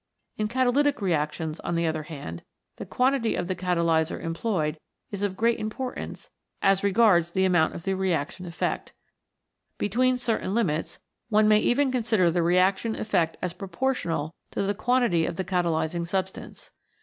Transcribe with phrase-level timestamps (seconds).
[0.35, 2.41] In catalytic re actions, on the other hand,
[2.77, 4.79] the quantity of the catalyser employed
[5.11, 8.93] is of great importance as regards the amount of the reaction effect.
[9.77, 13.45] Between certain limits one may even consider the reaction 87 CHEMICAL PHENOMENA IN LIFE effect
[13.45, 16.71] as proportional to the quantity of the catalysing substance.